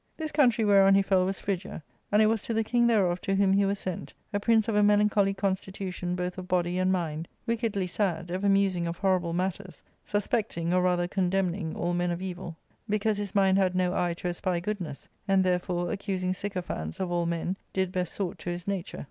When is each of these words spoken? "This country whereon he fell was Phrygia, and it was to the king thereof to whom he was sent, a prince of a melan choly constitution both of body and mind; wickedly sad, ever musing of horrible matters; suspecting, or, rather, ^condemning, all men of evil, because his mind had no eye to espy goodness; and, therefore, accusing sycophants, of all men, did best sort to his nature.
"This 0.17 0.31
country 0.31 0.65
whereon 0.65 0.95
he 0.95 1.03
fell 1.03 1.25
was 1.25 1.39
Phrygia, 1.39 1.83
and 2.11 2.23
it 2.23 2.25
was 2.25 2.41
to 2.41 2.55
the 2.55 2.63
king 2.63 2.87
thereof 2.87 3.21
to 3.21 3.35
whom 3.35 3.53
he 3.53 3.65
was 3.65 3.77
sent, 3.77 4.15
a 4.33 4.39
prince 4.39 4.67
of 4.67 4.75
a 4.75 4.81
melan 4.81 5.11
choly 5.11 5.37
constitution 5.37 6.15
both 6.15 6.39
of 6.39 6.47
body 6.47 6.79
and 6.79 6.91
mind; 6.91 7.27
wickedly 7.45 7.85
sad, 7.85 8.31
ever 8.31 8.49
musing 8.49 8.87
of 8.87 8.97
horrible 8.97 9.31
matters; 9.33 9.83
suspecting, 10.03 10.73
or, 10.73 10.81
rather, 10.81 11.07
^condemning, 11.07 11.75
all 11.75 11.93
men 11.93 12.09
of 12.09 12.19
evil, 12.19 12.57
because 12.89 13.17
his 13.17 13.35
mind 13.35 13.59
had 13.59 13.75
no 13.75 13.93
eye 13.93 14.15
to 14.15 14.27
espy 14.27 14.59
goodness; 14.59 15.07
and, 15.27 15.43
therefore, 15.43 15.91
accusing 15.91 16.33
sycophants, 16.33 16.99
of 16.99 17.11
all 17.11 17.27
men, 17.27 17.55
did 17.71 17.91
best 17.91 18.11
sort 18.15 18.39
to 18.39 18.49
his 18.49 18.67
nature. 18.67 18.99